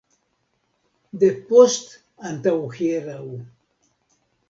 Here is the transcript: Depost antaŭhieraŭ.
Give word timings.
Depost 1.25 1.93
antaŭhieraŭ. 2.33 3.25